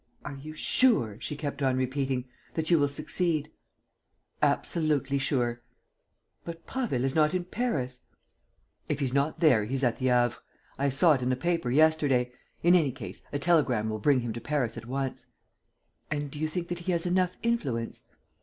[0.25, 3.51] "Are you sure," she kept on repeating, "that you will succeed?"
[4.41, 5.61] "Absolutely sure."
[6.43, 8.01] "But Prasville is not in Paris."
[8.89, 10.39] "If he's not there, he's at the Havre.
[10.79, 12.31] I saw it in the paper yesterday.
[12.63, 15.27] In any case, a telegram will bring him to Paris at once."
[16.09, 18.01] "And do you think that he has enough influence?"